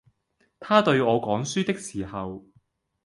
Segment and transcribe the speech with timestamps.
[0.59, 2.43] 他對我講書的時候，